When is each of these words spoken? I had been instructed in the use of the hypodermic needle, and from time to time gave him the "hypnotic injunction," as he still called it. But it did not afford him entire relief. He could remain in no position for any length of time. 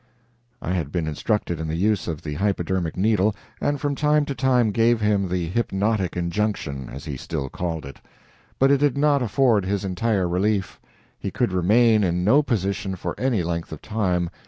I 0.63 0.71
had 0.71 0.91
been 0.91 1.05
instructed 1.05 1.59
in 1.59 1.67
the 1.67 1.75
use 1.75 2.07
of 2.07 2.23
the 2.23 2.33
hypodermic 2.33 2.97
needle, 2.97 3.35
and 3.61 3.79
from 3.79 3.93
time 3.93 4.25
to 4.25 4.33
time 4.33 4.71
gave 4.71 4.99
him 4.99 5.29
the 5.29 5.47
"hypnotic 5.47 6.17
injunction," 6.17 6.89
as 6.91 7.05
he 7.05 7.15
still 7.15 7.49
called 7.49 7.85
it. 7.85 7.97
But 8.57 8.71
it 8.71 8.79
did 8.79 8.97
not 8.97 9.21
afford 9.21 9.63
him 9.63 9.77
entire 9.83 10.27
relief. 10.27 10.79
He 11.19 11.29
could 11.29 11.53
remain 11.53 12.03
in 12.03 12.23
no 12.23 12.41
position 12.41 12.95
for 12.95 13.13
any 13.19 13.43
length 13.43 13.71
of 13.71 13.79
time. 13.83 14.31